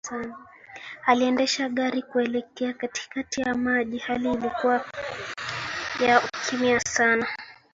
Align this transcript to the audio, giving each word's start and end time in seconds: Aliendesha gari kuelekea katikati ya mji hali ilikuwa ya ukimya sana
Aliendesha 1.05 1.69
gari 1.69 2.01
kuelekea 2.01 2.73
katikati 2.73 3.41
ya 3.41 3.55
mji 3.55 3.97
hali 3.97 4.31
ilikuwa 4.33 4.85
ya 6.01 6.21
ukimya 6.25 6.79
sana 6.79 7.27